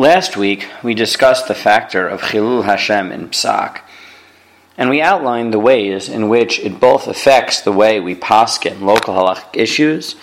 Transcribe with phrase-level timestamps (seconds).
[0.00, 3.82] Last week, we discussed the factor of Chilul Hashem in Psak,
[4.78, 9.12] and we outlined the ways in which it both affects the way we paskin local
[9.12, 10.16] halachic issues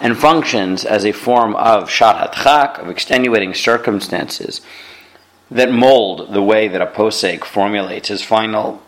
[0.00, 4.60] and functions as a form of shat hatchak, of extenuating circumstances
[5.50, 8.82] that mold the way that a posek formulates his final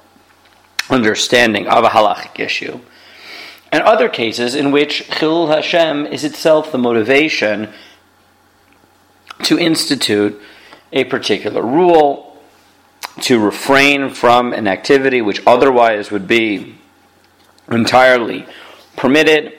[0.91, 2.81] understanding of a halachic issue,
[3.73, 7.73] and other cases in which Chilul Hashem is itself the motivation
[9.45, 10.41] to institute
[10.93, 12.37] a particular rule,
[13.23, 16.77] to refrain from an activity which otherwise would be
[17.71, 18.47] entirely
[18.97, 19.59] permitted.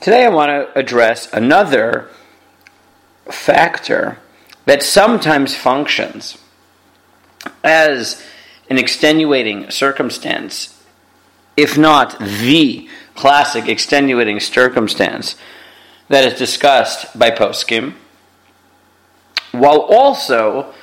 [0.00, 2.08] Today I want to address another
[3.30, 4.18] factor
[4.64, 6.38] that sometimes functions
[7.62, 8.22] as
[8.68, 10.82] an extenuating circumstance,
[11.56, 15.36] if not the classic extenuating circumstance
[16.10, 17.94] that is discussed by poskim,
[19.52, 20.74] while also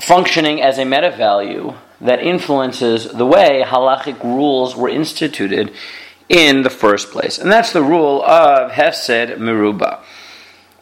[0.00, 5.72] functioning as a meta value that influences the way halachic rules were instituted
[6.28, 7.38] in the first place.
[7.38, 10.00] And that's the rule of Hefsed Meruba.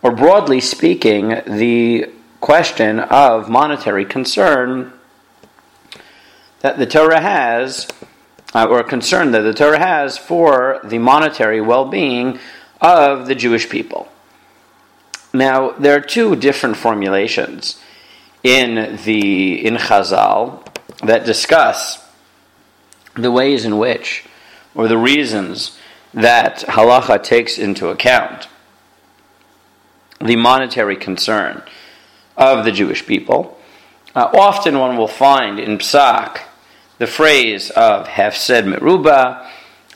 [0.03, 2.11] Or broadly speaking, the
[2.43, 4.93] question of monetary concern
[6.61, 7.89] that the Torah has,
[8.55, 12.39] uh, or concern that the Torah has for the monetary well being
[12.81, 14.09] of the Jewish people.
[15.33, 17.81] Now, there are two different formulations
[18.43, 20.67] in the in Chazal
[21.05, 22.07] that discuss
[23.15, 24.25] the ways in which,
[24.75, 25.79] or the reasons
[26.13, 28.49] that halacha takes into account
[30.21, 31.63] the monetary concern
[32.37, 33.59] of the Jewish people.
[34.15, 36.41] Uh, often one will find in Psak
[36.99, 39.49] the phrase of Hefsed Meruba,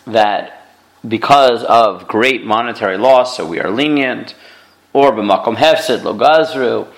[0.06, 0.63] that
[1.06, 4.34] because of great monetary loss, so we are lenient,
[4.92, 6.88] or b'makom hefsid lo gazru,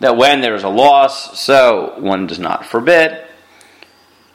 [0.00, 3.24] that when there is a loss, so one does not forbid.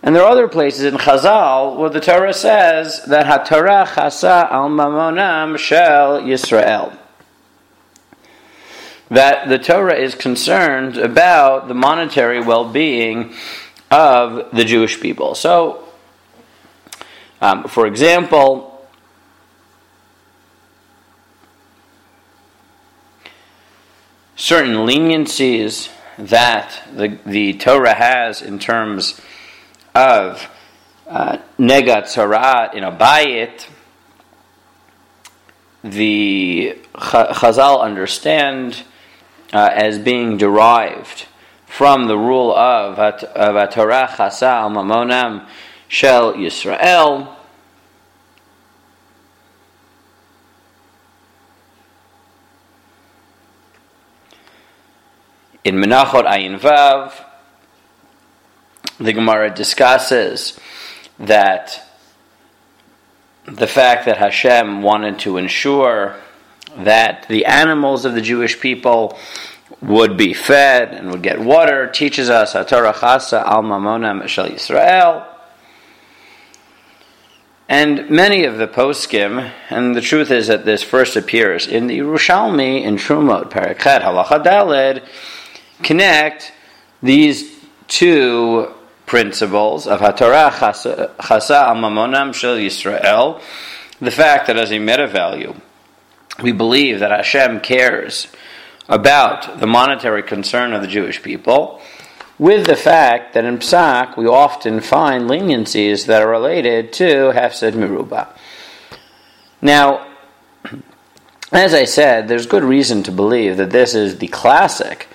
[0.03, 4.69] And there are other places in Chazal where the Torah says that HaTorah chasa al
[4.69, 6.95] mamonam shel Yisrael.
[9.09, 13.33] That the Torah is concerned about the monetary well being
[13.89, 15.33] of the Jewish people.
[15.33, 15.83] So,
[17.41, 18.74] um, for example,
[24.35, 29.19] certain leniencies that the, the Torah has in terms
[29.93, 30.49] of
[31.07, 33.67] uh, negat sarat in a bayit,
[35.83, 38.83] the Chazal understand
[39.53, 41.25] uh, as being derived
[41.65, 45.45] from the rule of, Torah chasa al mamonam
[45.87, 47.34] shel Yisrael,
[55.65, 57.11] In Menachot Ayin Vav,
[58.99, 60.59] the Gemara discusses
[61.17, 61.81] that
[63.47, 66.17] the fact that Hashem wanted to ensure
[66.77, 69.17] that the animals of the Jewish people
[69.81, 75.25] would be fed and would get water teaches us Torah Chasa al Mamona Meshel Yisrael.
[77.67, 81.97] And many of the poskim, and the truth is that this first appears in the
[81.97, 85.03] Yerushalmi in Trumot, Parakhet, Halacha Daled,
[85.83, 86.51] connect
[87.01, 87.51] these
[87.87, 88.73] two
[89.05, 93.41] principles of HaTorah Chasa al Mamonam Shel Yisrael,
[93.99, 95.53] the fact that as a meta value,
[96.41, 98.27] we believe that Hashem cares
[98.89, 101.81] about the monetary concern of the Jewish people,
[102.37, 107.73] with the fact that in Psak we often find leniencies that are related to Hefsed
[107.73, 108.27] Meruba.
[109.61, 110.05] Now,
[111.51, 115.07] as I said, there's good reason to believe that this is the classic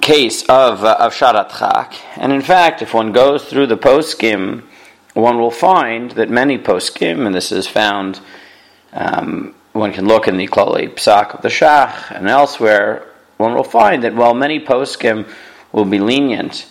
[0.00, 1.94] case of, uh, of Sharat Chak.
[2.16, 4.62] And in fact, if one goes through the poskim,
[5.14, 8.20] one will find that many poskim, and this is found,
[8.92, 13.64] um, one can look in the Klali Psak of the Shach and elsewhere, one will
[13.64, 15.28] find that while many poskim
[15.72, 16.66] will be lenient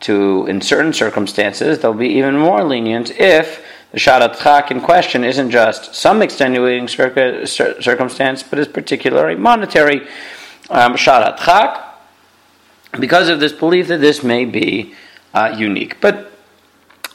[0.00, 5.24] to, in certain circumstances, they'll be even more lenient if the Sharat Chak in question
[5.24, 10.06] isn't just some extenuating circumstance, but is particularly monetary
[10.70, 11.87] um, Sharat Chak
[12.98, 14.94] because of this belief that this may be
[15.34, 16.00] uh, unique.
[16.00, 16.32] But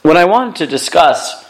[0.02, 1.44] what I want to discuss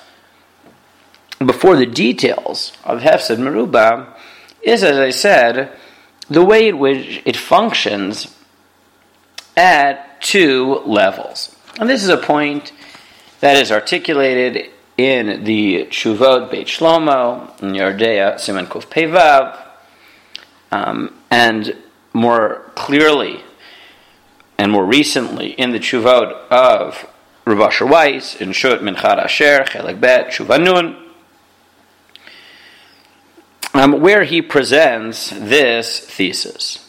[1.38, 4.14] before the details of Hefsed Meruba
[4.62, 5.76] is, as I said,
[6.28, 8.34] the way in which it functions
[9.56, 11.54] at two levels.
[11.78, 12.72] And this is a point
[13.40, 19.60] that is articulated in the Chuvot Beit Shlomo, Yoreh De'ah Siman Kuf Pevav,
[20.70, 21.76] um, and
[22.12, 23.42] more clearly
[24.58, 27.06] and more recently in the Chuvot of
[27.44, 31.00] Rav Asher Weiss in Shut Minchat Asher, Chelek Bet, Chuvanun,
[33.74, 36.80] um, where he presents this thesis.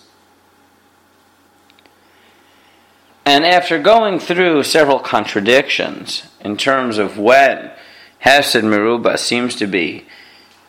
[3.25, 7.71] And after going through several contradictions in terms of when
[8.19, 10.06] Hefsed Meruba seems to be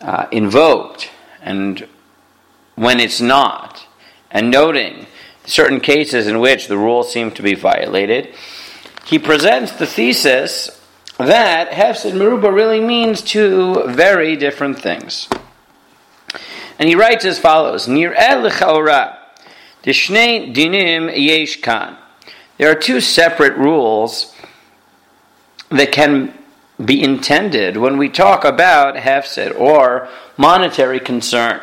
[0.01, 1.11] uh, invoked
[1.43, 1.87] and
[2.75, 3.87] when it's not,
[4.31, 5.07] and noting
[5.47, 8.35] certain cases in which the rules seem to be violated,
[9.07, 10.71] he presents the thesis
[11.19, 15.29] that Hefsed Meruba really means two very different things.
[16.79, 18.43] And he writes as follows Nir el
[20.53, 21.97] dinim yesh kan.
[22.59, 24.35] There are two separate rules
[25.71, 26.35] that can
[26.83, 31.61] be intended when we talk about hefsed or monetary concern.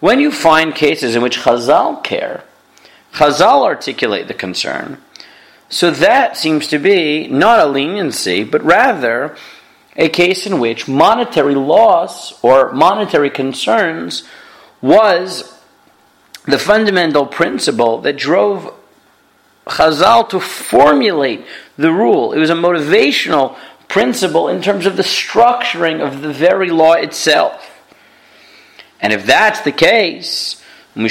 [0.00, 2.42] When you find cases in which Chazal care,
[3.12, 5.00] Chazal articulate the concern,
[5.68, 9.36] so that seems to be not a leniency, but rather
[9.96, 14.24] a case in which monetary loss or monetary concerns
[14.82, 15.56] was
[16.44, 18.74] the fundamental principle that drove
[19.66, 21.44] Chazal to formulate
[21.76, 22.32] the rule.
[22.32, 23.56] It was a motivational
[23.88, 27.72] principle in terms of the structuring of the very law itself.
[29.00, 30.62] And if that's the case.
[30.94, 31.08] In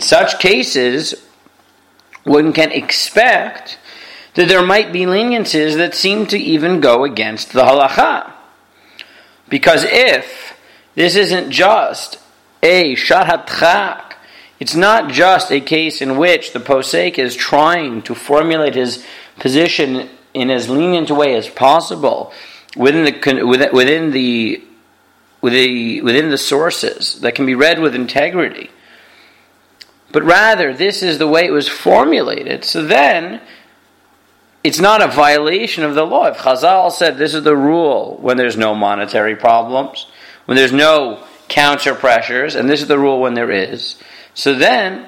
[0.00, 1.14] such cases,
[2.24, 3.78] one can expect
[4.34, 8.32] that there might be leniencies that seem to even go against the halacha.
[9.48, 10.56] Because if
[10.94, 12.18] this isn't just
[12.62, 13.46] a shahat
[14.60, 19.04] it's not just a case in which the posek is trying to formulate his
[19.38, 22.32] position in as lenient a way as possible
[22.76, 24.62] within the within the
[25.40, 28.70] within the sources that can be read with integrity.
[30.12, 32.64] But rather, this is the way it was formulated.
[32.64, 33.40] So then,
[34.62, 36.26] it's not a violation of the law.
[36.26, 40.06] If Chazal said this is the rule when there's no monetary problems,
[40.44, 43.96] when there's no counter pressures, and this is the rule when there is,
[44.40, 45.06] so then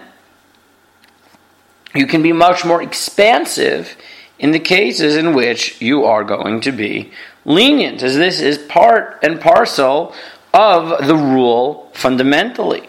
[1.94, 3.96] you can be much more expansive
[4.38, 7.10] in the cases in which you are going to be
[7.46, 10.14] lenient, as this is part and parcel
[10.52, 12.86] of the rule fundamentally.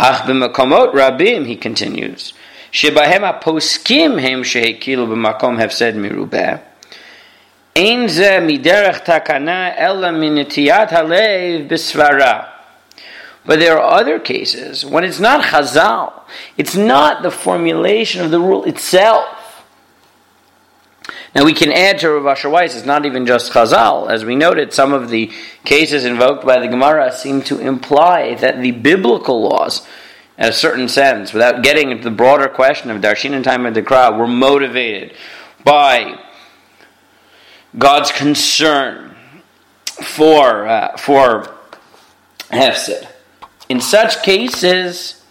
[0.00, 2.32] Ach b'makomot rabim, he continues,
[2.72, 6.62] shebahem aposkim hem shehekilu b'makom hefsed mirubeh,
[7.76, 12.51] ein ze miderech takana ela minitiyat halev b'svara.
[13.44, 16.22] But there are other cases when it's not chazal,
[16.56, 19.42] it's not the formulation of the rule itself.
[21.34, 24.10] Now we can add to Rav Asher Weiss, it's not even just Chazal.
[24.10, 25.32] As we noted, some of the
[25.64, 29.86] cases invoked by the Gemara seem to imply that the biblical laws,
[30.36, 34.26] in a certain sense, without getting into the broader question of Darshinan Ta'ama Dikra, were
[34.26, 35.14] motivated
[35.64, 36.18] by
[37.78, 39.16] God's concern
[39.86, 41.56] for uh, for
[42.50, 43.08] Hefsid.
[43.72, 45.24] In such cases,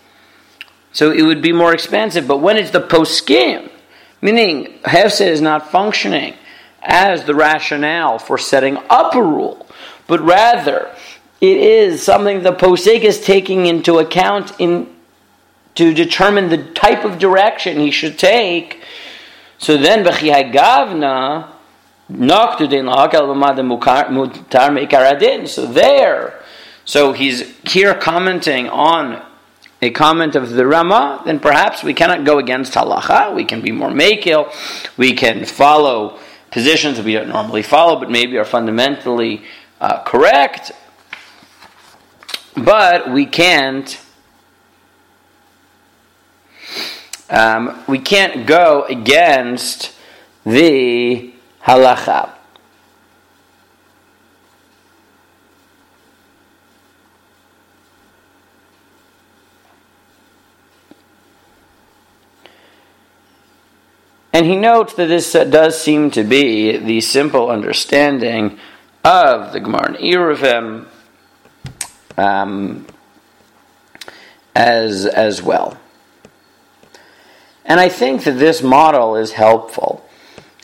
[0.92, 2.28] so it would be more expensive.
[2.28, 3.70] But when it's the poskim,
[4.20, 6.34] Meaning, Hefsed is not functioning
[6.82, 9.68] as the rationale for setting up a rule,
[10.08, 10.92] but rather
[11.40, 14.88] it is something the posek is taking into account in
[15.76, 18.84] to determine the type of direction he should take.
[19.60, 21.48] So then, gavna
[25.48, 26.41] so there,
[26.86, 29.24] so he's here commenting on
[29.82, 33.34] a comment of the Rama, then perhaps we cannot go against halacha.
[33.34, 34.54] We can be more makil.
[34.96, 36.20] We can follow
[36.52, 39.44] positions that we don't normally follow, but maybe are fundamentally
[39.80, 40.72] uh, correct.
[42.56, 44.00] But we can't.
[47.30, 49.96] Um, we can't go against
[50.46, 51.34] the
[51.64, 52.34] halacha.
[64.34, 68.60] And he notes that this uh, does seem to be the simple understanding
[69.04, 70.86] of the Gemara Eruvin
[72.18, 72.86] um,
[74.56, 75.78] as, as well.
[77.66, 80.08] And I think that this model is helpful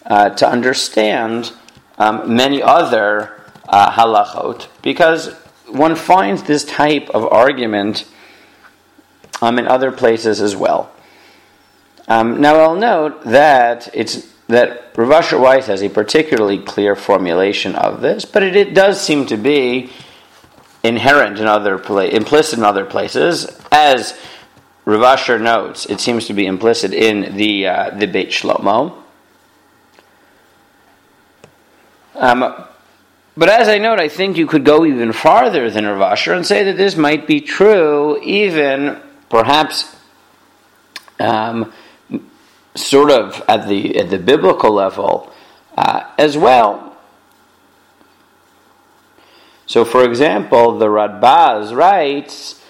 [0.05, 1.51] uh, to understand
[1.97, 5.33] um, many other uh, halachot because
[5.67, 8.05] one finds this type of argument
[9.41, 10.91] um, in other places as well.
[12.07, 17.75] Um, now, I'll note that it's that Rav Asher Weiss has a particularly clear formulation
[17.75, 19.91] of this, but it, it does seem to be
[20.83, 24.17] inherent in other pla- implicit in other places, as
[24.85, 25.85] Rav Asher notes.
[25.87, 29.03] It seems to be implicit in the uh, the Beit Shlomo.
[32.15, 32.63] Um,
[33.35, 36.45] but as I note, I think you could go even farther than Rav Asher and
[36.45, 38.99] say that this might be true, even
[39.29, 39.93] perhaps
[41.19, 41.73] um,
[42.77, 45.31] sort of at the at the biblical level
[45.77, 46.95] uh, as well.
[49.65, 52.63] So, for example, the Radbaz writes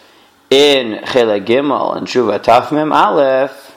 [0.49, 3.75] in Chele Gimel and Shuva Tafmim Aleph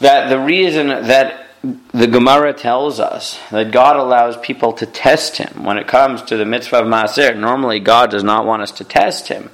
[0.00, 1.46] that the reason that
[1.92, 6.36] the Gemara tells us that God allows people to test Him when it comes to
[6.36, 7.36] the mitzvah of Maaser.
[7.36, 9.50] Normally, God does not want us to test Him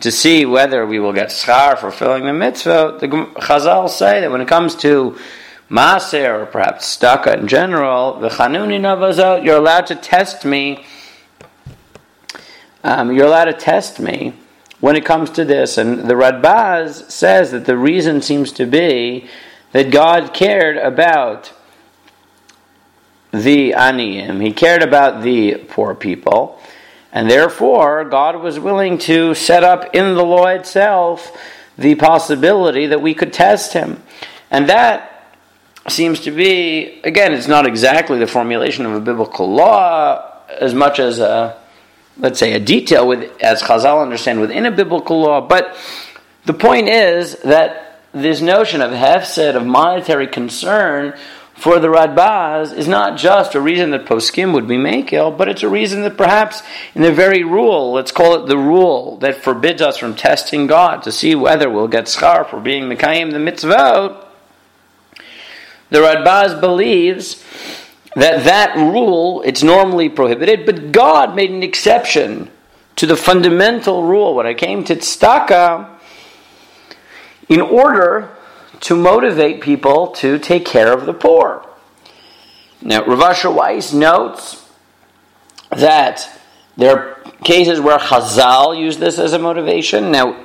[0.00, 2.98] to see whether we will get schar for fulfilling the mitzvah.
[3.00, 5.18] The Chazal say that when it comes to
[5.70, 10.84] Maaser or perhaps Tzedakah in general, the Chanuni Navazot, you're allowed to test me.
[12.84, 14.34] Um, you're allowed to test me
[14.80, 15.78] when it comes to this.
[15.78, 19.28] And the Radbaz says that the reason seems to be
[19.72, 21.52] that God cared about
[23.32, 24.42] the aniyim.
[24.42, 26.60] He cared about the poor people.
[27.12, 31.36] And therefore, God was willing to set up in the law itself
[31.78, 34.02] the possibility that we could test him.
[34.50, 35.34] And that
[35.88, 40.98] seems to be, again, it's not exactly the formulation of a biblical law as much
[40.98, 41.60] as a,
[42.18, 45.40] let's say, a detail with, as Chazal understand within a biblical law.
[45.40, 45.76] But
[46.44, 51.14] the point is that this notion of hefsed, of monetary concern
[51.56, 55.62] for the Radbaz, is not just a reason that poskim would be makil, but it's
[55.62, 56.62] a reason that perhaps
[56.94, 61.02] in the very rule, let's call it the rule, that forbids us from testing God
[61.04, 64.24] to see whether we'll get schar for being Mekayim the mitzvot,
[65.88, 67.42] the Radbaz believes
[68.14, 72.50] that that rule, it's normally prohibited, but God made an exception
[72.96, 74.34] to the fundamental rule.
[74.34, 75.88] When it came to tzedakah,
[77.48, 78.35] in order
[78.80, 81.66] to motivate people to take care of the poor.
[82.82, 84.64] Now, Rav Asher Weiss notes
[85.70, 86.28] that
[86.76, 90.12] there are cases where Chazal use this as a motivation.
[90.12, 90.44] Now,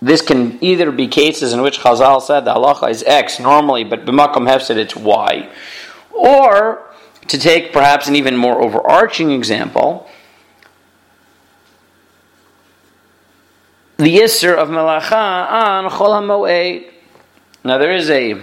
[0.00, 4.04] this can either be cases in which Chazal said the halacha is X normally, but
[4.04, 5.48] b'makom hefsed it's Y,
[6.10, 6.82] or
[7.28, 10.08] to take perhaps an even more overarching example,
[13.96, 16.91] the Issur of Melacha on Chol HaMoed.
[17.64, 18.40] Now there is a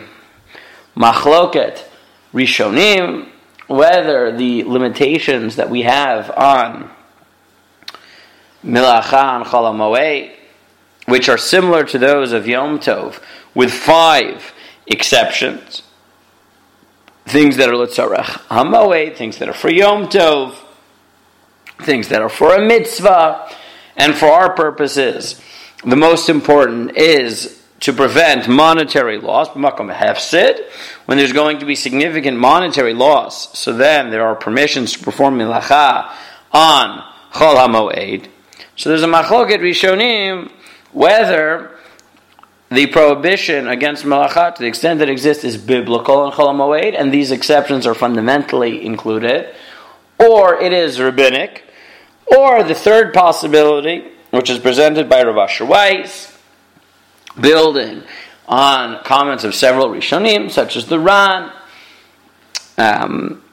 [0.96, 1.84] machloket
[2.34, 3.28] Rishonim,
[3.68, 6.90] whether the limitations that we have on
[8.64, 10.36] Melacha on Chol HaMoed,
[11.06, 13.22] which are similar to those of Yom Tov,
[13.54, 14.54] with five
[14.88, 15.84] exceptions,
[17.26, 20.56] things that are Litzarech HaMoed, things that are for Yom Tov,
[21.82, 23.50] things that are for a mitzvah,
[23.98, 25.42] and for our purposes,
[25.84, 32.94] the most important is to prevent monetary loss, when there's going to be significant monetary
[32.94, 33.58] loss.
[33.58, 36.12] So then there are permissions to perform milacha
[36.52, 38.28] on Chol HaMoed.
[38.76, 40.52] So there's a machloket rishonim
[40.92, 41.78] whether
[42.70, 47.14] the prohibition against malacha, to the extent that exists, is biblical in Chol HaMoed, and
[47.14, 49.54] these exceptions are fundamentally included,
[50.20, 51.64] or it is rabbinic,
[52.26, 56.39] or the third possibility which is presented by Rav Asher Weiss,
[57.42, 58.04] building
[58.48, 61.52] on comments of several Rishonim, such as the Ran,
[62.78, 63.44] um,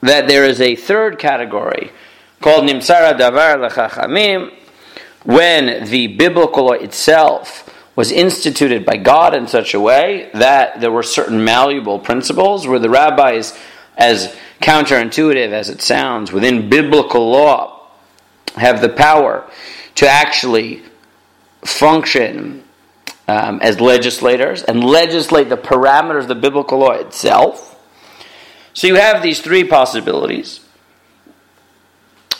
[0.00, 1.92] that there is a third category
[2.40, 4.52] called Nimsara Davar Lechachamim,
[5.24, 10.92] when the biblical law itself was instituted by God in such a way that there
[10.92, 13.58] were certain malleable principles where the rabbis,
[13.96, 17.88] as counterintuitive as it sounds, within biblical law,
[18.54, 19.50] have the power
[19.96, 20.82] to actually
[21.66, 22.64] function
[23.28, 27.72] um, as legislators and legislate the parameters of the biblical law itself.
[28.72, 30.60] So you have these three possibilities.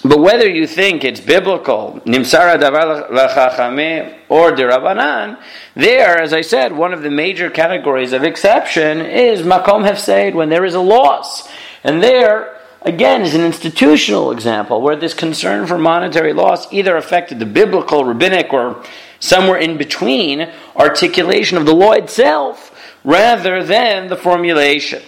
[0.04, 5.42] But whether you think it's biblical, nimsara davar lachachame, or derabanan,
[5.74, 10.48] there, as I said, one of the major categories of exception is makom hefseid, when
[10.48, 11.48] there is a loss.
[11.82, 17.40] And there, again, is an institutional example where this concern for monetary loss either affected
[17.40, 18.84] the biblical, rabbinic, or
[19.20, 22.72] somewhere in between articulation of the law itself
[23.04, 25.02] rather than the formulation.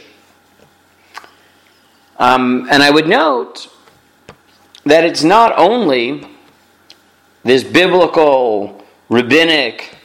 [2.18, 3.68] Um, and I would note
[4.84, 6.26] that it's not only
[7.44, 9.96] this biblical, rabbinic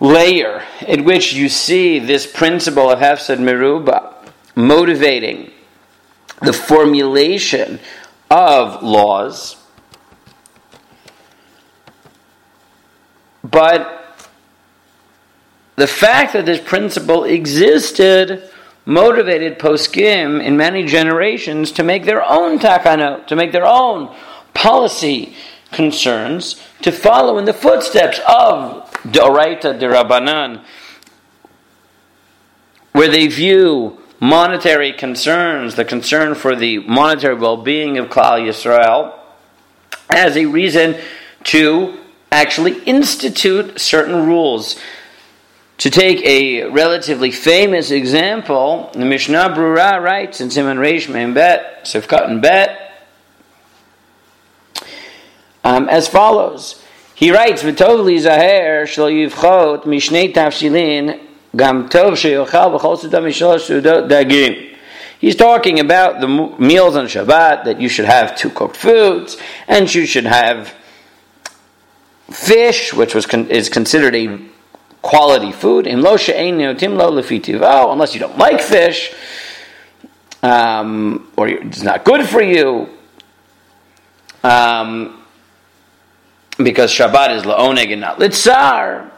[0.00, 4.14] layer in which you see this principle of Hefsed Meruba
[4.54, 5.50] motivating
[6.42, 7.80] the formulation
[8.30, 9.56] of laws,
[13.54, 14.18] but
[15.76, 18.50] the fact that this principle existed
[18.84, 24.12] motivated poskim in many generations to make their own takanot, to make their own
[24.54, 25.36] policy
[25.70, 30.64] concerns, to follow in the footsteps of Doraita de Rabbanan,
[32.90, 39.14] where they view monetary concerns, the concern for the monetary well being of Klal Yisrael,
[40.10, 40.96] as a reason
[41.44, 42.00] to
[42.34, 44.78] actually institute certain rules.
[45.78, 52.28] To take a relatively famous example, the Mishnah Brura writes in Siman Reish Bet, Sifkat
[52.28, 52.92] and Bet,
[55.64, 56.82] um, as follows.
[57.14, 61.20] He writes, "V'tov li zaher shlo yivchot mishnei tavshilin
[61.56, 64.70] gam tov sheyochal v'chol sudam sudot dagim."
[65.20, 69.92] He's talking about the meals on Shabbat that you should have two cooked foods and
[69.94, 70.74] you should have
[72.34, 74.38] fish, which was con- is considered a
[75.02, 75.86] quality food.
[75.86, 76.34] Unless you
[78.20, 79.14] don't like fish,
[80.42, 82.88] um, or it's not good for you.
[84.42, 85.20] Um,
[86.58, 89.10] because Shabbat is laoneg and not litzar.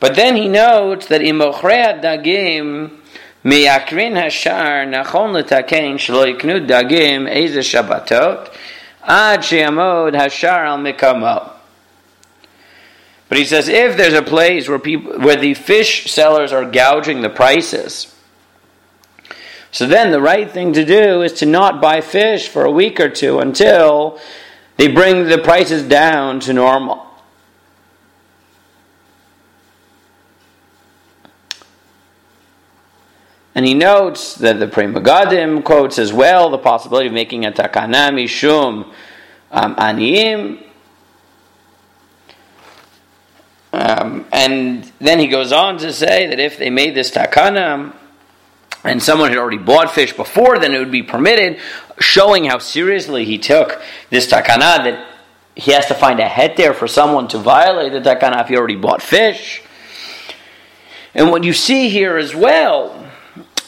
[0.00, 2.90] But then he notes that imochrea dagim
[3.44, 8.52] miyakrin hashar nachon letakein shlo yiknu dagim Shabbatot
[9.02, 11.57] ad sheyamod hashar al mikamo.
[13.28, 17.20] But he says if there's a place where people where the fish sellers are gouging
[17.20, 18.14] the prices,
[19.70, 22.98] so then the right thing to do is to not buy fish for a week
[23.00, 24.18] or two until
[24.76, 27.04] they bring the prices down to normal.
[33.54, 37.50] And he notes that the Pri Megadim quotes as well the possibility of making a
[37.50, 38.92] takana mishum
[39.50, 40.62] um, aniyim,
[43.72, 47.94] Um, and then he goes on to say that if they made this takana
[48.84, 51.60] and someone had already bought fish before, then it would be permitted,
[52.00, 55.06] showing how seriously he took this takana that
[55.54, 58.56] he has to find a head there for someone to violate the takana if he
[58.56, 59.62] already bought fish.
[61.14, 63.06] And what you see here as well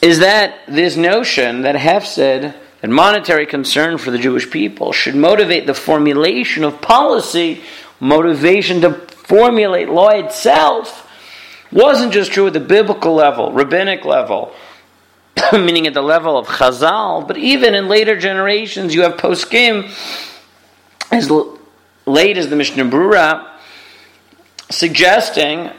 [0.01, 5.67] is that this notion that Hefsed and monetary concern for the Jewish people should motivate
[5.67, 7.63] the formulation of policy,
[7.99, 11.09] motivation to formulate law itself
[11.71, 14.53] wasn't just true at the biblical level, rabbinic level,
[15.53, 19.89] meaning at the level of Chazal, but even in later generations, you have poskim
[21.13, 21.31] as
[22.07, 23.49] late as the Mishnah Brura
[24.69, 25.71] suggesting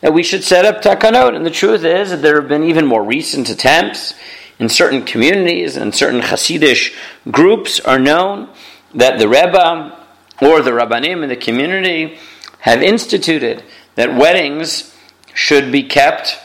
[0.00, 1.36] that we should set up takanot.
[1.36, 4.14] And the truth is that there have been even more recent attempts
[4.58, 6.92] in certain communities and certain Hasidish
[7.30, 8.48] groups are known
[8.94, 9.96] that the Rebbe
[10.42, 12.18] or the Rabbanim in the community
[12.60, 13.62] have instituted
[13.94, 14.94] that weddings
[15.34, 16.38] should be kept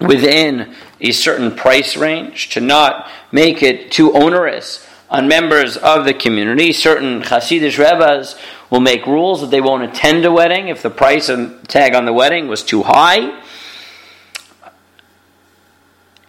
[0.00, 6.14] within a certain price range, to not make it too onerous on members of the
[6.14, 6.72] community.
[6.72, 8.36] Certain Hasidic rabbis
[8.70, 12.04] will make rules that they won't attend a wedding if the price and tag on
[12.04, 13.42] the wedding was too high.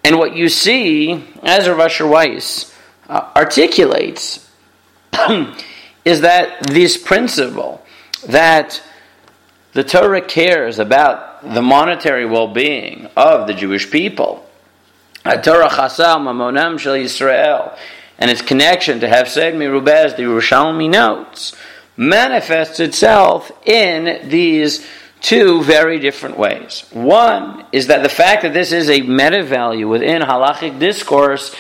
[0.04, 2.74] And what you see, as Rav Weiss
[3.10, 4.50] uh, articulates,
[6.06, 7.84] is that this principle
[8.24, 8.82] that
[9.74, 14.44] the Torah cares about the monetary well being of the Jewish people.
[15.24, 17.78] Torah chasal shel Yisrael
[18.18, 21.56] and its connection to Hefsed Mirubez, the Yerushalmi notes,
[21.96, 24.86] manifests itself in these
[25.22, 26.86] two very different ways.
[26.92, 31.56] One is that the fact that this is a meta value within halachic discourse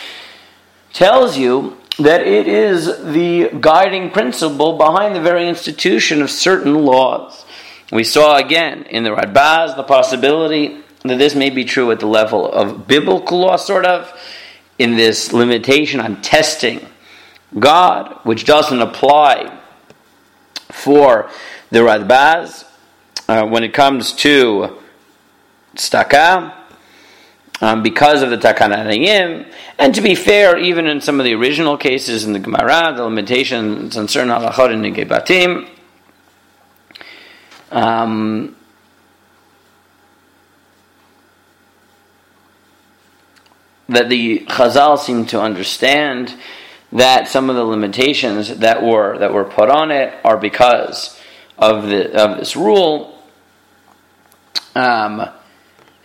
[0.94, 7.46] tells you that it is the guiding principle behind the very institution of certain laws.
[7.92, 12.08] We saw again in the Radbaz the possibility that this may be true at the
[12.08, 14.14] level of biblical law, sort of,
[14.78, 16.86] in this limitation on testing
[17.58, 19.58] God, which doesn't apply
[20.70, 21.30] for
[21.70, 22.66] the Radbaz
[23.28, 24.78] uh, when it comes to
[25.76, 26.54] tzedakah,
[27.62, 29.52] um, because of the Takananayim.
[29.80, 33.04] And to be fair, even in some of the original cases in the Gemara, the
[33.04, 35.70] limitations on certain halachot in Negebatim,
[37.72, 38.56] um,
[43.90, 46.36] that the Chazal seem to understand
[46.92, 51.20] that some of the limitations that were that were put on it are because
[51.58, 53.22] of the of this rule.
[54.76, 55.30] Um,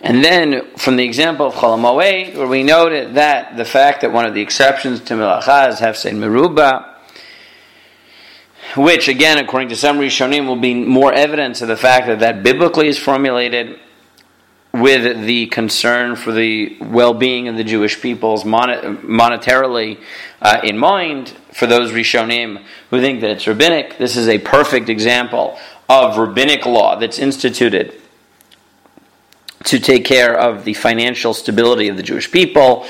[0.03, 4.13] and then from the example of Chol HaMoed, where we noted that the fact that
[4.13, 6.89] one of the exceptions to Milacha is Hefsed Meruba,
[8.77, 12.43] which again, according to some Rishonim, will be more evidence of the fact that that
[12.43, 13.79] biblically is formulated
[14.73, 20.01] with the concern for the well-being of the Jewish peoples monetarily
[20.41, 21.29] uh, in mind.
[21.53, 26.67] For those Rishonim who think that it's rabbinic, this is a perfect example of rabbinic
[26.67, 28.02] law that's instituted
[29.65, 32.87] to take care of the financial stability of the Jewish people.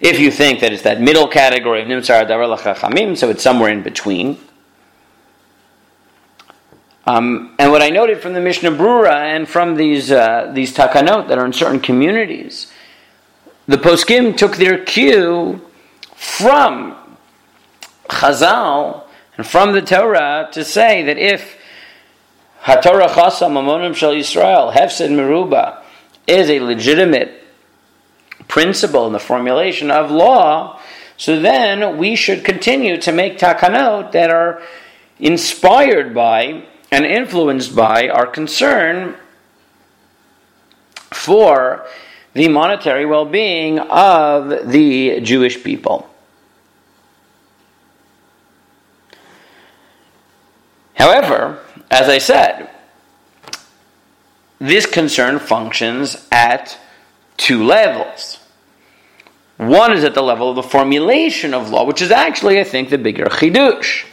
[0.00, 3.70] If you think that it's that middle category of Nimtzar Davar Chachamim, so it's somewhere
[3.70, 4.38] in between.
[7.06, 11.28] Um, and what I noted from the Mishnah Brura and from these uh, these takanot
[11.28, 12.72] that are in certain communities,
[13.68, 15.60] the poskim took their cue
[16.16, 16.96] from
[18.08, 19.04] Chazal
[19.36, 21.56] and from the Torah to say that if
[22.62, 25.82] HaTorah Chasa Mamonim Shal Yisrael Hefsed Meruba
[26.26, 27.42] is a legitimate
[28.48, 30.80] principle in the formulation of law,
[31.16, 34.62] so then we should continue to make takanot that are
[35.18, 39.16] inspired by and influenced by our concern
[41.12, 41.86] for
[42.34, 46.08] the monetary well being of the Jewish people.
[50.94, 51.60] However,
[51.90, 52.70] as I said,
[54.58, 56.78] this concern functions at
[57.36, 58.38] two levels.
[59.56, 62.90] One is at the level of the formulation of law, which is actually, I think,
[62.90, 64.04] the bigger chidush.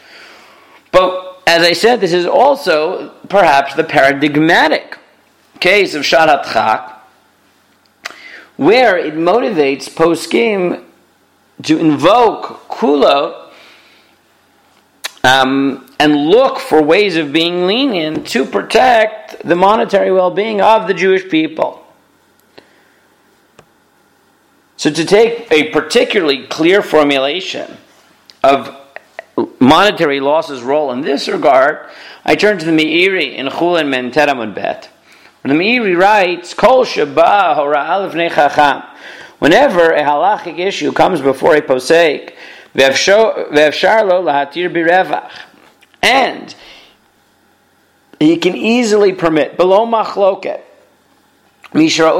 [0.92, 4.98] But as I said, this is also perhaps the paradigmatic
[5.60, 7.02] case of Sharat Chak,
[8.56, 10.84] where it motivates poskim
[11.64, 13.50] to invoke kula
[15.24, 20.88] um, and look for ways of being lenient to protect the monetary well being of
[20.88, 21.86] the Jewish people.
[24.76, 27.78] So, to take a particularly clear formulation
[28.44, 28.76] of
[29.60, 31.90] monetary losses role in this regard,
[32.26, 34.90] I turn to the Meiri in Chulin Mem Bet.
[35.44, 38.84] The Meiri writes, Kol Shaba Hora Chacham.
[39.40, 42.34] Whenever a halachic issue comes before a posek,
[42.74, 45.32] Vevshar lo lahatir birevach.
[46.04, 46.54] And
[48.20, 50.62] he can easily permit below machloket
[51.74, 52.12] mishra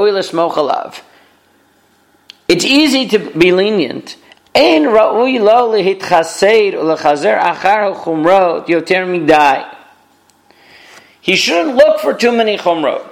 [2.48, 4.16] It's easy to be lenient.
[4.54, 9.70] Ein ra'ui lo lehitchaseir ulechazer achar chumrot yoter midai.
[11.20, 13.06] He shouldn't look for too many chumrot.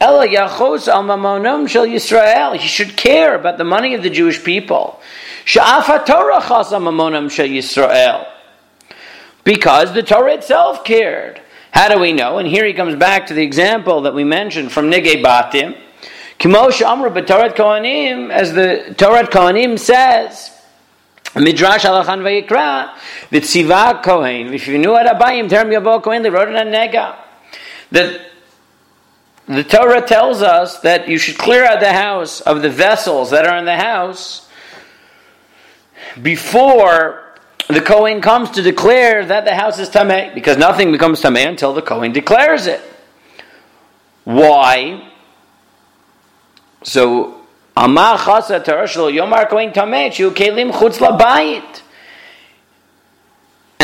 [0.00, 2.56] Ela yachos al mamonom shel Yisrael.
[2.56, 5.00] He should care about the money of the Jewish people.
[5.44, 8.33] Sha'af Torah chas al mamonom shel Yisrael
[9.44, 11.40] because the Torah itself cared.
[11.70, 12.38] How do we know?
[12.38, 15.76] And here he comes back to the example that we mentioned from Nige Batim.
[16.38, 20.50] Kimosh Amr B'Torah Kohanim, as the Torah Kohanim says,
[21.34, 22.96] Midrash Alachan Vayikra,
[23.30, 26.66] the Tziva Kohen, if you knew at Abayim, Terem Yavo Kohen, they wrote it on
[26.66, 27.16] Nega.
[27.90, 28.30] That
[29.46, 33.46] the Torah tells us that you should clear out the house of the vessels that
[33.46, 34.48] are in the house
[36.22, 37.23] before
[37.68, 41.72] the Kohen comes to declare that the house is Tameh, because nothing becomes Tameh until
[41.72, 42.80] the Kohen declares it.
[44.24, 45.10] Why?
[46.82, 47.40] So,
[47.76, 51.82] Amar Chasa Yomar Kohen Tameh, Kelim Chutz Labayit.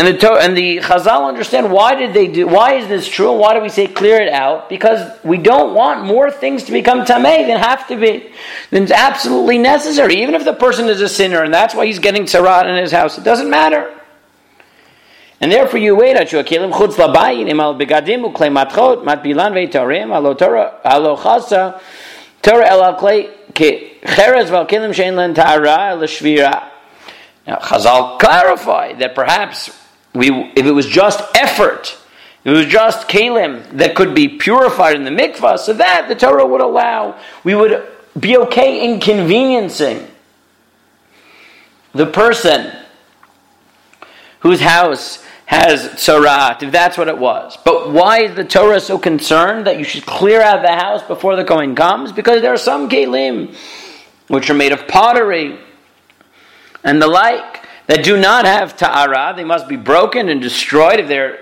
[0.01, 2.47] And the and the Chazal understand why did they do?
[2.47, 3.33] Why is this true?
[3.33, 4.71] And why do we say clear it out?
[4.71, 8.33] Because we don't want more things to become tamei than have to be.
[8.71, 11.99] Than it's absolutely necessary, even if the person is a sinner, and that's why he's
[11.99, 13.19] getting tzarat in his house.
[13.19, 13.95] It doesn't matter.
[15.39, 20.15] And therefore, you wait at kelim chutz labayim im al begadim uklei matchot matbilan ve'torim
[20.15, 21.79] alo Torah alo chasa
[22.41, 25.99] Torah el klei cheres val shein len ta'ara el.
[27.47, 29.80] Now, Chazal clarified that perhaps
[30.15, 31.99] we, if it was just effort,
[32.45, 36.47] it was just kalim that could be purified in the mikvah, so that the Torah
[36.47, 37.87] would allow, we would
[38.19, 40.09] be okay inconveniencing
[41.93, 42.73] the person
[44.41, 47.59] whose house has tzarat, if that's what it was.
[47.65, 51.35] But why is the Torah so concerned that you should clear out the house before
[51.35, 52.13] the Kohen comes?
[52.13, 53.55] Because there are some kalim
[54.29, 55.59] which are made of pottery
[56.85, 57.60] and the like
[57.91, 61.41] that do not have ta'ara, they must be broken and destroyed if they're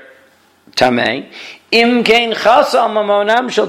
[0.71, 1.31] tameh.
[1.71, 3.67] Im kain chasal mamonam shel.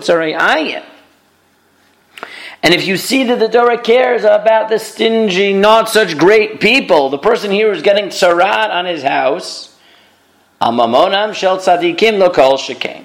[2.64, 7.10] And if you see that the Torah cares about the stingy, not such great people,
[7.10, 9.78] the person here who's getting tsarat on his house,
[10.62, 13.04] amamonam shel tzadikim lokal shekain.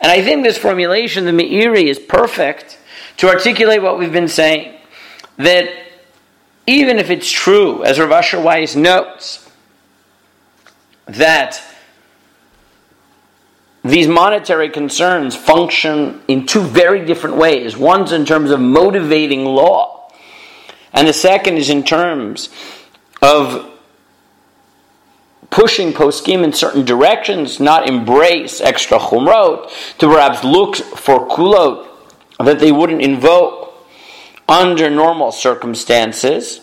[0.00, 2.78] And I think this formulation, the Meiri, is perfect
[3.16, 4.76] to articulate what we've been saying.
[5.38, 5.87] That
[6.68, 9.50] even if it's true, as Rav Asher Weiss notes,
[11.06, 11.62] that
[13.82, 17.74] these monetary concerns function in two very different ways.
[17.74, 20.12] One's in terms of motivating law,
[20.92, 22.50] and the second is in terms
[23.22, 23.70] of
[25.48, 31.88] pushing poskim in certain directions, not embrace extra chumrot, to perhaps look for kulot
[32.38, 33.67] that they wouldn't invoke
[34.48, 36.60] under normal circumstances.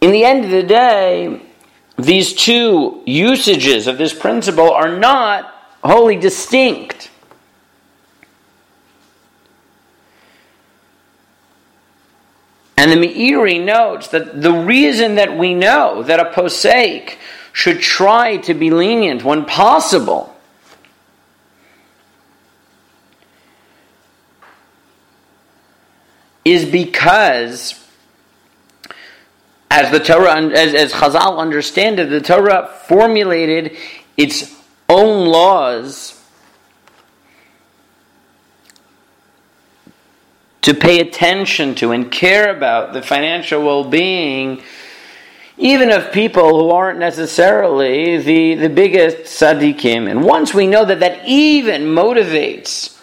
[0.00, 1.40] In the end of the day,
[1.96, 7.10] these two usages of this principle are not wholly distinct.
[12.76, 17.16] And the Meiri notes that the reason that we know that a posek
[17.52, 20.33] should try to be lenient when possible
[26.44, 27.80] is because
[29.70, 33.76] as the Torah, as, as Chazal understand it, the Torah formulated
[34.16, 34.54] its
[34.88, 36.20] own laws
[40.62, 44.62] to pay attention to and care about the financial well-being
[45.56, 50.10] even of people who aren't necessarily the, the biggest tzaddikim.
[50.10, 53.00] And once we know that that even motivates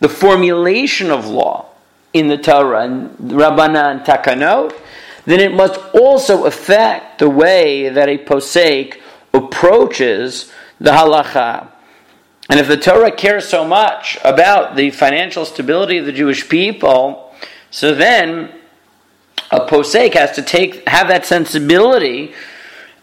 [0.00, 1.67] the formulation of law
[2.12, 4.74] in the Torah and Rabbana and Takanot,
[5.24, 8.98] then it must also affect the way that a posek
[9.34, 11.68] approaches the halacha.
[12.48, 17.34] And if the Torah cares so much about the financial stability of the Jewish people,
[17.70, 18.50] so then
[19.50, 22.32] a posek has to take have that sensibility,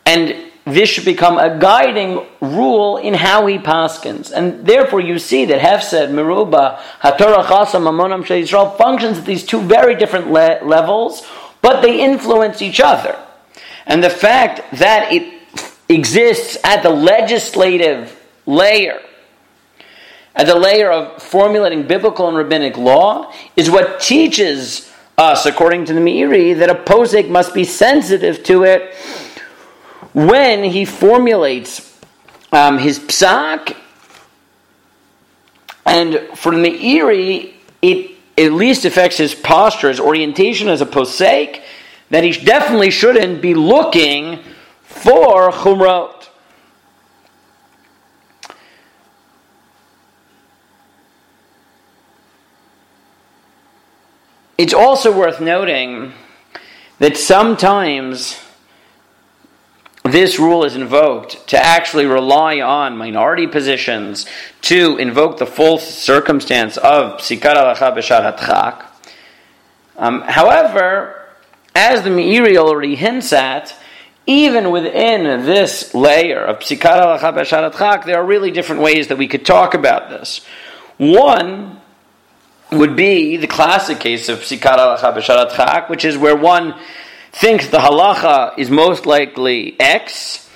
[0.06, 4.32] and this should become a guiding rule in how he paskins.
[4.32, 9.62] And therefore, you see that Hefsed, Meruba, Hatorah Chasam, Mamonam Yisrael functions at these two
[9.62, 11.24] very different le- levels
[11.66, 13.20] but they influence each other.
[13.88, 15.42] And the fact that it
[15.90, 19.00] exists at the legislative layer,
[20.36, 25.94] at the layer of formulating biblical and rabbinic law, is what teaches us, according to
[25.96, 28.94] the Meiri, that a posek must be sensitive to it
[30.16, 31.94] when he formulates
[32.54, 33.76] um, his psak.
[35.86, 41.62] And from the Meiri, it at least affects his posture, his orientation as a posek,
[42.12, 44.40] that he definitely shouldn't be looking
[44.84, 46.30] for chumrot.
[54.58, 56.14] It's also worth noting
[57.00, 58.40] that sometimes
[60.12, 64.28] this rule is invoked to actually rely on minority positions
[64.62, 68.86] to invoke the full circumstance of psikat alacha b'shat
[69.98, 71.28] um, However,
[71.74, 73.76] as the Meiri already hints at,
[74.28, 79.28] even within this layer of psikat alacha b'shat there are really different ways that we
[79.28, 80.46] could talk about this.
[80.98, 81.82] One
[82.72, 86.76] would be the classic case of psikat alacha b'shat which is where one
[87.36, 90.50] thinks the halacha is most likely X,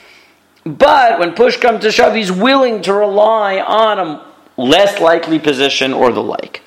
[0.63, 5.92] but when push comes to shove, he's willing to rely on a less likely position
[5.92, 6.62] or the like.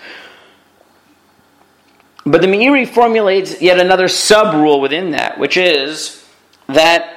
[2.26, 6.22] But the Meiri formulates yet another sub rule within that, which is
[6.66, 7.16] that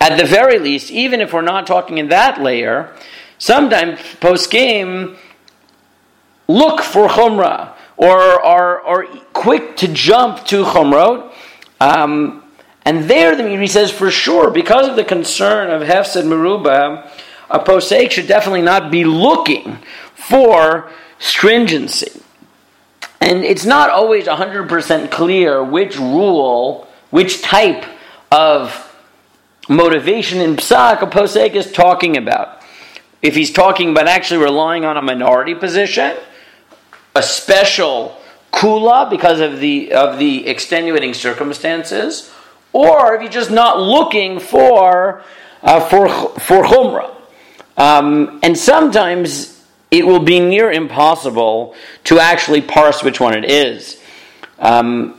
[0.00, 2.94] at the very least, even if we're not talking in that layer,
[3.38, 5.16] sometimes poskim
[6.46, 11.32] look for chumrah or are, are quick to jump to chumrot
[11.80, 12.44] um,
[12.84, 17.10] and there the Meiri says for sure, because of the concern of Hefsed Meruba,
[17.50, 19.78] a posek should definitely not be looking
[20.14, 22.20] for stringency.
[23.20, 27.84] And it's not always 100% clear which rule, which type
[28.30, 28.86] of
[29.68, 32.62] motivation in psak a posek is talking about.
[33.22, 36.16] If he's talking about actually relying on a minority position,
[37.14, 38.19] a special
[38.60, 42.30] kula because of the of the extenuating circumstances,
[42.72, 45.24] or if you're just not looking for
[45.62, 47.14] uh, for for chumrah.
[47.76, 53.98] Um, and sometimes it will be near impossible to actually parse which one it is.
[54.58, 55.16] Um,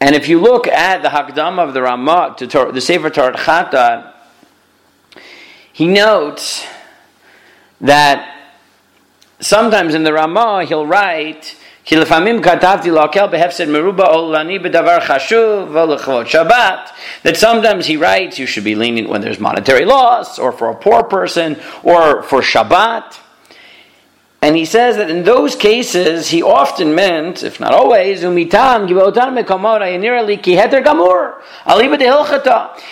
[0.00, 4.12] and if you look at the Hakdama of the Ramah to the Sefer Torat Chatat,
[5.72, 6.66] he notes
[7.80, 8.31] that
[9.42, 11.56] sometimes in the Ramah he'll write.
[11.84, 12.16] That
[17.34, 21.02] sometimes he writes you should be lenient when there's monetary loss, or for a poor
[21.02, 23.18] person, or for Shabbat.
[24.42, 28.88] And he says that in those cases, he often meant, if not always, umitam
[30.36, 30.54] He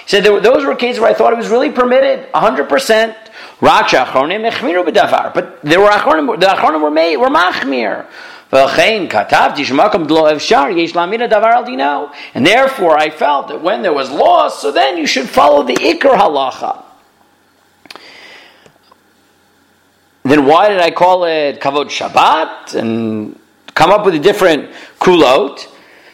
[0.07, 3.17] said those were cases where I thought it was really permitted, 100%.
[3.61, 3.91] But
[5.63, 8.07] there were achronim, the achronim were made, were machmir.
[8.53, 8.69] And
[12.47, 16.17] therefore, I felt that when there was loss, so then you should follow the ikar
[16.17, 16.83] halacha.
[20.25, 23.39] then why did I call it Kavod Shabbat and
[23.75, 25.67] come up with a different kulot?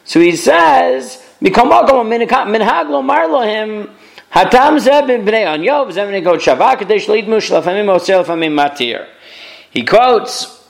[0.04, 1.22] So he says,
[4.36, 4.76] Hatam.
[9.70, 10.68] He quotes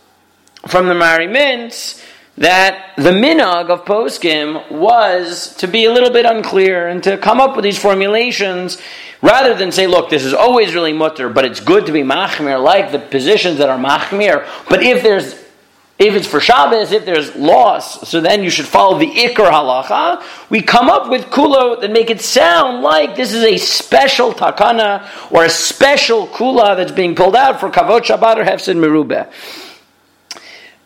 [0.69, 2.05] from the Mahari Mintz
[2.39, 7.41] that the minhag of poskim was to be a little bit unclear and to come
[7.41, 8.81] up with these formulations
[9.21, 12.63] rather than say, look, this is always really mutter, but it's good to be machmir,
[12.63, 14.47] like the positions that are machmir.
[14.69, 15.46] But if there's
[15.99, 20.23] if it's for Shabbos, if there's loss, so then you should follow the ikar halacha.
[20.51, 25.09] We come up with kula that make it sound like this is a special takana
[25.31, 29.33] or a special kula that's being pulled out for kavod Shabbat or hefsed meruba.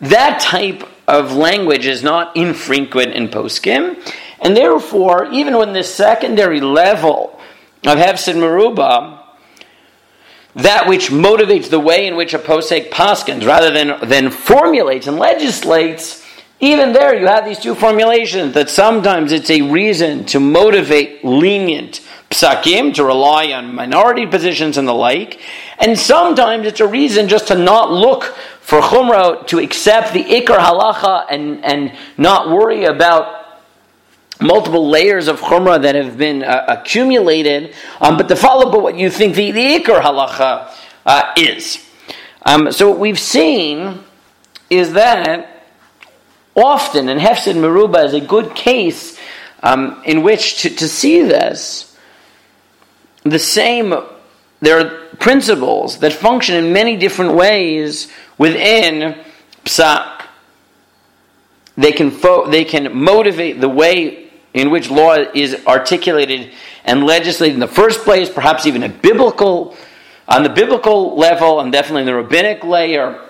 [0.01, 4.01] That type of language is not infrequent in poskim,
[4.41, 7.39] and therefore, even when the secondary level
[7.87, 9.20] of Hefsed Meruba,
[10.57, 15.19] that which motivates the way in which a posek paskins, rather than, than formulates and
[15.19, 16.25] legislates,
[16.61, 22.01] even there you have these two formulations that sometimes it's a reason to motivate lenient
[22.31, 25.41] psakim, to rely on minority positions and the like,
[25.79, 28.25] and sometimes it's a reason just to not look
[28.61, 33.40] for chumrah, to accept the ikar halacha and, and not worry about
[34.41, 38.97] multiple layers of chumrah that have been uh, accumulated, um, but to follow but what
[38.97, 40.73] you think the, the ikar halacha
[41.07, 41.87] uh, is.
[42.45, 44.01] Um, so what we've seen
[44.71, 45.65] is that
[46.55, 49.19] often, and Hefsed Meruba is a good case
[49.63, 51.97] um, in which to, to see this,
[53.25, 53.95] the same,
[54.61, 59.19] there are principles that function in many different ways within
[59.65, 60.23] psak.
[61.77, 66.53] They can, fo- they can motivate the way in which law is articulated
[66.85, 69.77] and legislated in the first place, perhaps even a biblical,
[70.29, 73.21] on the biblical level, and definitely in the rabbinic layer,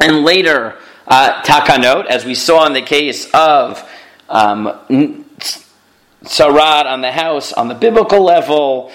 [0.00, 3.88] and later uh, takanot, as we saw in the case of
[4.28, 5.24] um,
[6.24, 8.90] tzara'at on the house on the biblical level,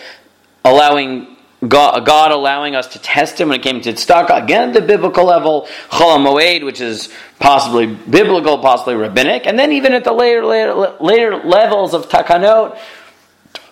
[0.65, 4.74] allowing God, God, allowing us to test him when it came to tzedakah, again at
[4.74, 10.04] the biblical level, chol moed, which is possibly biblical, possibly rabbinic, and then even at
[10.04, 12.80] the later, later, later levels of takanot,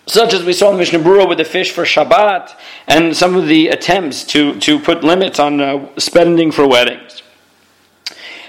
[0.06, 2.54] such as we saw in Mishnah Berurah with the fish for Shabbat,
[2.86, 7.22] and some of the attempts to, to put limits on uh, spending for weddings.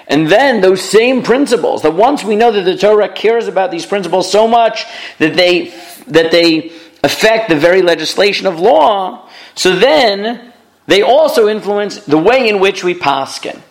[0.07, 3.85] And then those same principles, that once we know that the Torah cares about these
[3.85, 4.85] principles so much
[5.19, 5.73] that they
[6.07, 6.73] that they
[7.03, 9.29] affect the very legislation of law,
[9.61, 10.53] so then
[10.87, 13.61] they also influence the way in which we paskin.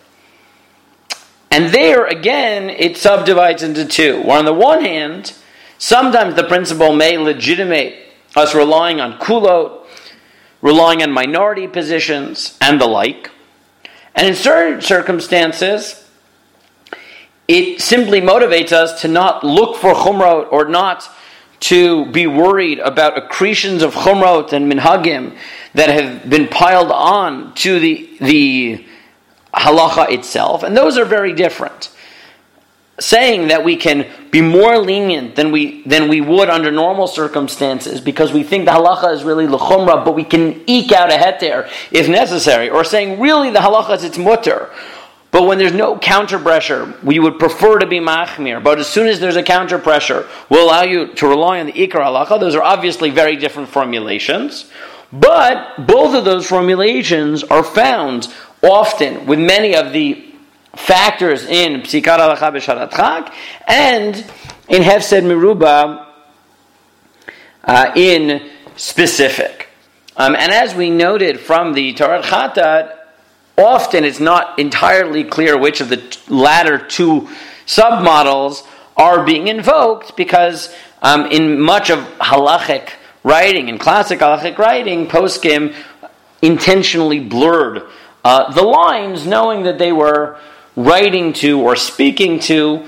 [1.51, 4.23] And there, again, it subdivides into two.
[4.29, 5.33] On the one hand,
[5.77, 7.93] sometimes the principle may legitimate
[8.37, 9.85] us relying on kulot,
[10.61, 13.29] relying on minority positions, and the like.
[14.15, 16.09] And in certain circumstances,
[17.49, 21.13] it simply motivates us to not look for chumrot or not
[21.61, 25.37] to be worried about accretions of chumrot and minhagim
[25.73, 28.85] that have been piled on to the, the
[29.53, 31.95] halacha itself, and those are very different.
[32.99, 37.99] Saying that we can be more lenient than we than we would under normal circumstances
[37.99, 41.67] because we think the halacha is really lechumra, but we can eke out a heter
[41.91, 44.69] if necessary, or saying really the halacha is its mutter,
[45.31, 48.61] but when there's no counter pressure, we would prefer to be machmir.
[48.61, 51.71] But as soon as there's a counter pressure, we'll allow you to rely on the
[51.71, 52.39] ikar halacha.
[52.39, 54.69] Those are obviously very different formulations.
[55.13, 58.27] But both of those formulations are found
[58.61, 60.33] often with many of the
[60.75, 63.33] factors in psikar halacha b'sha'at hadchak
[63.67, 64.15] and
[64.67, 66.07] in hefsed meruba
[67.63, 69.69] uh, in specific.
[70.17, 72.97] Um, and as we noted from the Torat Chatat,
[73.57, 77.29] often it's not entirely clear which of the latter two
[77.65, 78.65] submodels
[78.97, 82.89] are being invoked because um, in much of halachic
[83.23, 85.75] writing, in classic halachic writing, poskim
[86.41, 87.83] intentionally blurred
[88.23, 90.39] uh, the lines, knowing that they were
[90.75, 92.85] writing to or speaking to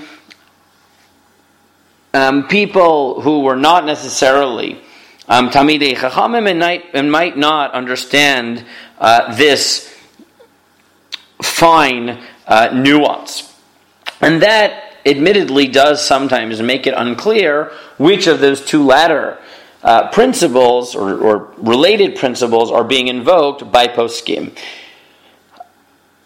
[2.12, 4.80] um, people who were not necessarily
[5.28, 8.64] um, Talmidei Chachamim and, might, and might not understand
[8.98, 9.93] uh, this
[11.44, 13.54] fine uh, nuance.
[14.20, 19.38] And that admittedly does sometimes make it unclear which of those two latter
[19.82, 24.56] uh, principles or, or, related principles are being invoked by poskim.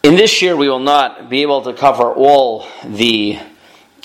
[0.05, 3.39] In this year, we will not be able to cover all the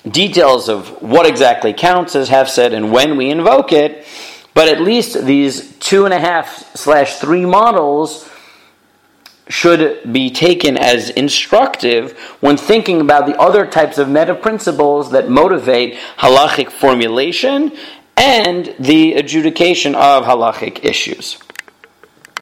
[0.10, 4.08] details of what exactly counts as hefsed and when we invoke it,
[4.56, 8.28] but at least these two and a half slash three models
[9.50, 15.30] should be taken as instructive when thinking about the other types of meta principles that
[15.30, 17.72] motivate halachic formulation
[18.16, 21.43] and the adjudication of halachic issues.